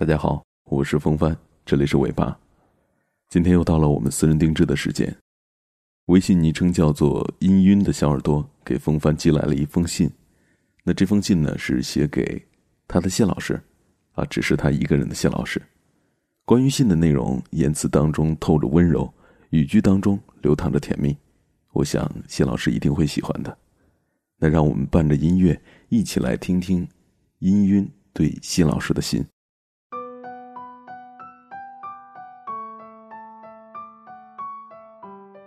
[0.00, 2.34] 大家好，我是风帆，这里是尾巴。
[3.28, 5.14] 今天又到了我们私人定制的时间。
[6.06, 10.10] 微信昵称叫做“氤氲”的小耳朵给风帆寄来了一封信。
[10.84, 12.42] 那这封信呢，是写给
[12.88, 13.62] 他的谢老师，
[14.12, 15.60] 啊，只是他一个人的谢老师。
[16.46, 19.12] 关于信的内容，言辞当中透着温柔，
[19.50, 21.14] 语句当中流淌着甜蜜，
[21.72, 23.54] 我想谢老师一定会喜欢的。
[24.38, 25.60] 那让我们伴着音乐
[25.90, 26.88] 一起来听听
[27.40, 29.22] 氤氲对谢老师的信。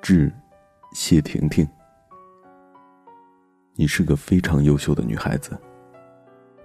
[0.04, 0.30] 致
[0.92, 1.66] 谢婷婷，
[3.74, 5.58] 你是个非常优秀的女孩子，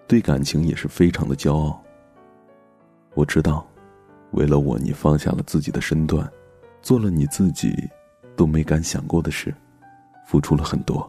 [0.09, 1.81] 对感情也是非常的骄傲。
[3.15, 3.65] 我知道，
[4.33, 6.29] 为了我，你放下了自己的身段，
[6.83, 7.89] 做了你自己
[8.35, 9.55] 都没敢想过的事，
[10.27, 11.09] 付出了很多。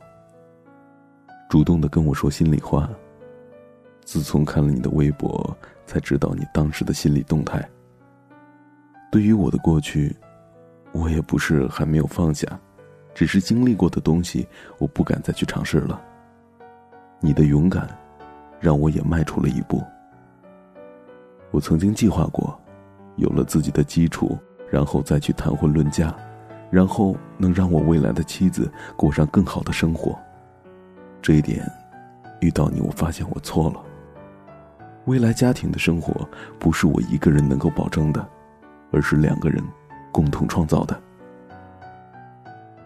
[1.50, 2.88] 主动的跟我说心里话。
[4.06, 7.68] 自从看了你的微博，才知道你当时的心理动态。
[9.12, 10.16] 对于我的过去。
[10.92, 12.48] 我也不是还没有放下，
[13.14, 16.02] 只是经历过的东西，我不敢再去尝试了。
[17.20, 17.88] 你的勇敢，
[18.59, 19.84] 让我也迈出了一步。
[21.52, 22.59] 我曾经计划过，
[23.18, 24.38] 有了自己的基础，
[24.70, 26.16] 然后再去谈婚论嫁，
[26.72, 30.18] 然后能让我未来的妻子过上更好的生活。
[31.22, 31.70] 这一点，
[32.40, 33.84] 遇到你，我发现我错了。
[35.06, 36.28] 未来家庭的生活
[36.59, 38.26] 不是我一个人能够保证的，
[38.92, 39.64] 而是两个人。
[40.12, 41.02] 共同创造的。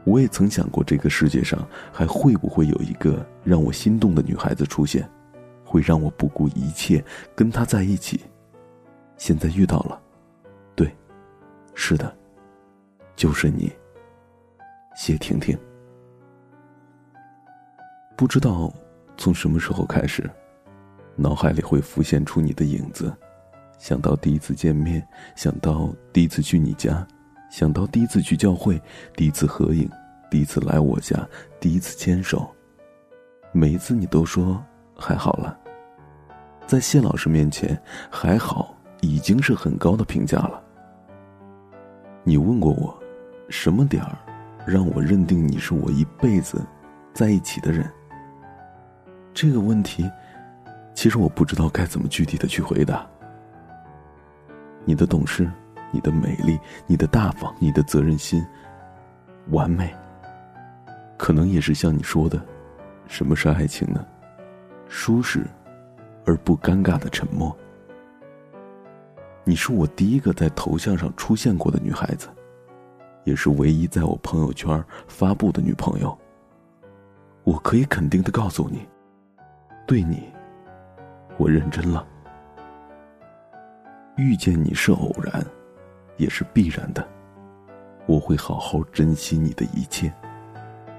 [0.06, 5.10] 我也曾想过，这个世界上还会不会有一个让我心动的女孩子出现，
[5.64, 8.22] 会让我不顾一切跟她在一起。
[9.16, 10.02] 现在遇到了，
[10.76, 10.94] 对，
[11.74, 12.14] 是的，
[13.16, 13.72] 就是你，
[14.98, 15.58] 谢婷婷。
[18.18, 18.74] 不知道
[19.16, 20.30] 从什么时候开始，
[21.16, 23.16] 脑海里会浮现出你的影子。
[23.84, 27.06] 想到第一次见面，想到第一次去你家，
[27.52, 28.82] 想到第一次去教会，
[29.14, 29.90] 第一次合影，
[30.32, 31.28] 第一次来我家，
[31.60, 32.50] 第一次牵手。
[33.52, 34.64] 每一次你都说
[34.96, 35.60] 还好了，
[36.66, 37.78] 在谢老师面前，
[38.10, 40.64] 还好已经是很高的评价了。
[42.24, 42.98] 你问过我，
[43.50, 44.18] 什么点儿
[44.66, 46.66] 让我认定你是我一辈子
[47.14, 47.86] 在一起的人？
[49.34, 50.10] 这个问题，
[50.94, 53.06] 其实我不知道该怎么具体的去回答。
[54.86, 55.50] 你的懂事，
[55.92, 58.46] 你的美丽，你的大方，你的责任心，
[59.50, 59.94] 完美。
[61.18, 62.44] 可能也是像你说的，
[63.08, 64.06] 什么是爱情呢？
[64.88, 65.46] 舒适
[66.26, 67.56] 而不尴尬的沉默。
[69.46, 72.28] 你是我第一个在头像上出现过的女孩子，
[73.24, 76.18] 也是唯一在我朋友圈发布的女朋友。
[77.44, 78.88] 我可以肯定的告诉你，
[79.86, 80.24] 对你，
[81.38, 82.08] 我认真了。
[84.16, 85.44] 遇见你是偶然，
[86.18, 87.08] 也是必然的。
[88.06, 90.14] 我会好好珍惜你的一切，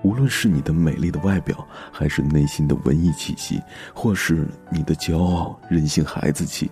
[0.02, 3.62] 无论是你的美丽的外表，还是内心的文艺气息，
[3.94, 6.68] 或是你的骄傲、任性、孩子气，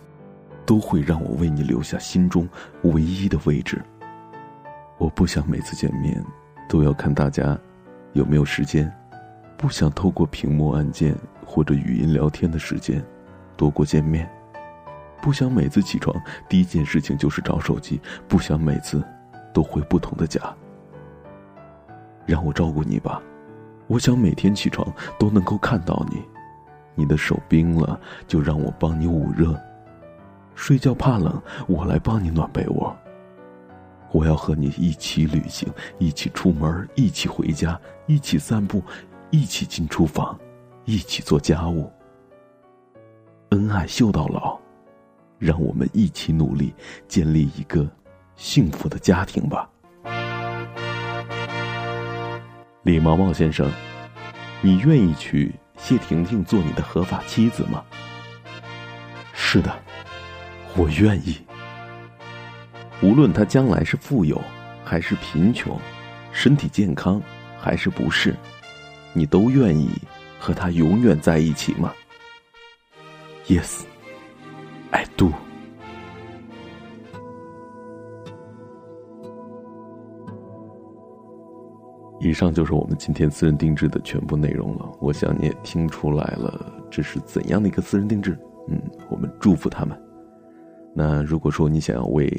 [0.67, 2.49] 都会让我为你留下心中
[2.83, 3.81] 唯一的位置。
[4.99, 6.25] 我不想每次见面
[6.69, 7.57] 都要看大家
[8.15, 8.93] 有没有时间，
[9.57, 11.15] 不想透过屏幕按键
[11.47, 13.01] 或者语音聊天的时间
[13.57, 14.29] 多过见面。
[15.23, 16.15] 不想每次起床
[16.49, 19.03] 第一件事情就是找手机，不想每次
[19.55, 20.41] 都回不同的家。
[22.27, 23.23] 让我照顾你吧，
[23.87, 24.87] 我想每天起床
[25.21, 26.21] 都能够看到你。
[26.97, 29.55] 你的手冰了，就让我帮你捂热；
[30.57, 32.95] 睡觉怕冷，我来帮你暖被窝。
[34.11, 38.83] 我要和你一起旅行，一起出门，一起回家，一起散步，
[39.31, 40.39] 一起进厨房，
[40.85, 41.91] 一起做家务。
[43.51, 44.62] 恩爱秀到老。
[45.43, 46.73] 让我们一起努力，
[47.09, 47.91] 建立一个
[48.37, 49.69] 幸福的家庭吧。
[52.85, 53.69] 李毛毛先生，
[54.61, 57.83] 你愿意娶谢婷婷做你的合法妻子吗？
[59.35, 59.77] 是的，
[60.77, 61.37] 我愿意。
[63.03, 64.41] 无论她将来是富有
[64.85, 65.77] 还是贫穷，
[66.31, 67.21] 身体健康
[67.59, 68.33] 还是不是，
[69.13, 69.91] 你都愿意
[70.39, 71.93] 和她永远在一起吗
[73.49, 73.83] ？Yes。
[75.17, 75.31] 度。
[82.21, 84.89] 以上就是我们今天私人定制的全部内容了。
[85.01, 88.39] 我想你也听出来了，这是怎样的一个私人定制？
[88.69, 88.81] 嗯，
[89.11, 90.01] 我们祝福他们。
[90.95, 92.33] 那如果说你想要为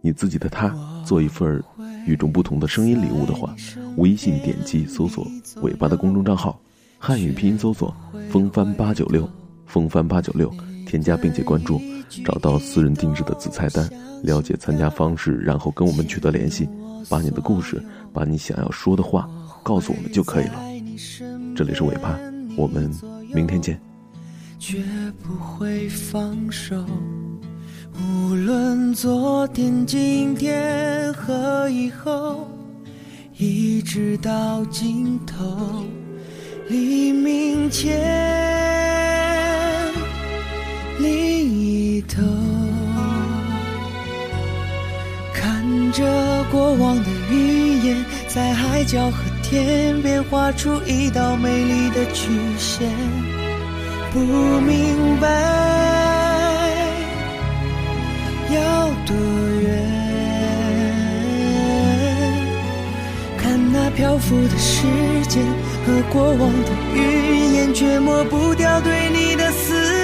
[0.00, 0.74] 你自己的他
[1.04, 1.62] 做一份
[2.08, 3.54] 与众不同的声音礼物的话，
[3.98, 5.24] 微信点击搜索
[5.62, 6.60] “尾巴”的公众账号，
[6.98, 7.94] 汉语拼音搜索
[8.30, 9.30] “风帆八九六”，
[9.64, 10.52] 风帆八九六。
[10.86, 11.80] 添加并且关注，
[12.24, 13.88] 找到私人定制的子菜单，
[14.22, 16.68] 了解参加方式，然后跟我们取得联系，
[17.08, 17.82] 把你的故事，
[18.12, 19.28] 把你想要说的话
[19.62, 20.62] 告诉我们就可以了。
[21.56, 22.18] 这里是尾巴，
[22.56, 22.90] 我们
[23.32, 23.80] 明天见。
[24.58, 24.82] 绝
[25.22, 26.84] 不会放手，
[28.00, 32.48] 无论昨天、今天和以后，
[33.36, 35.84] 一直到尽头，
[36.68, 38.73] 黎明前。
[42.08, 42.22] 头，
[45.32, 46.04] 看着
[46.50, 52.88] 过往的云烟，在海角和天边画出一道美丽的曲线。
[54.12, 55.28] 不明白
[58.54, 59.16] 要多
[59.62, 59.68] 远，
[63.36, 64.86] 看那漂浮的时
[65.28, 65.42] 间
[65.84, 69.72] 和过往的云烟，却抹不掉对你的思。
[69.74, 70.03] 念